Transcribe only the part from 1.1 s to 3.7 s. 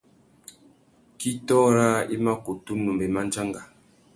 Kitô râā i ma kutu numbe mándjanga.